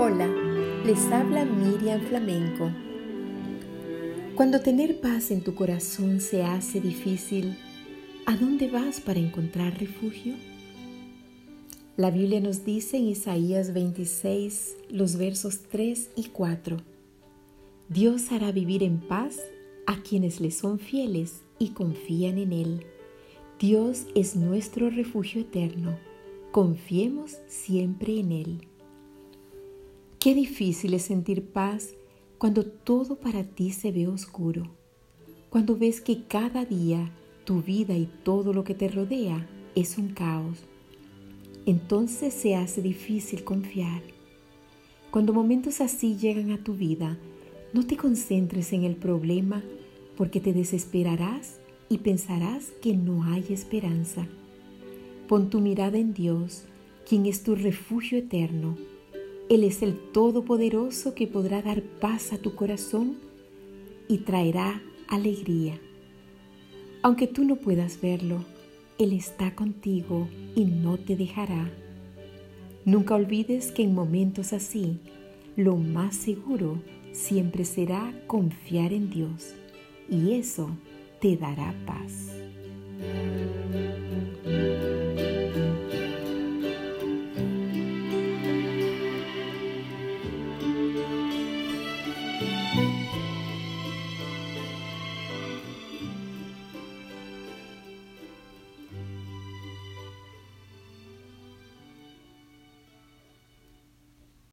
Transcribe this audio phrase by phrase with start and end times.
[0.00, 2.70] Les habla Miriam Flamenco.
[4.34, 7.58] Cuando tener paz en tu corazón se hace difícil,
[8.24, 10.36] ¿a dónde vas para encontrar refugio?
[11.98, 16.78] La Biblia nos dice en Isaías 26, los versos 3 y 4,
[17.90, 19.36] Dios hará vivir en paz
[19.86, 22.86] a quienes le son fieles y confían en Él.
[23.58, 25.98] Dios es nuestro refugio eterno.
[26.52, 28.69] Confiemos siempre en Él.
[30.20, 31.94] Qué difícil es sentir paz
[32.36, 34.64] cuando todo para ti se ve oscuro,
[35.48, 37.10] cuando ves que cada día
[37.46, 40.58] tu vida y todo lo que te rodea es un caos.
[41.64, 44.02] Entonces se hace difícil confiar.
[45.10, 47.16] Cuando momentos así llegan a tu vida,
[47.72, 49.62] no te concentres en el problema
[50.18, 54.28] porque te desesperarás y pensarás que no hay esperanza.
[55.28, 56.64] Pon tu mirada en Dios,
[57.08, 58.76] quien es tu refugio eterno
[59.50, 63.18] él es el Todopoderoso que podrá dar paz a tu corazón
[64.06, 65.76] y traerá alegría.
[67.02, 68.44] Aunque tú no puedas verlo,
[68.96, 71.68] Él está contigo y no te dejará.
[72.84, 75.00] Nunca olvides que en momentos así,
[75.56, 79.56] lo más seguro siempre será confiar en Dios
[80.08, 80.70] y eso
[81.20, 82.28] te dará paz.